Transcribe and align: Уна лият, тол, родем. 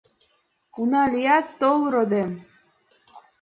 Уна 0.79 1.03
лият, 1.13 1.47
тол, 1.59 1.79
родем. 1.93 2.31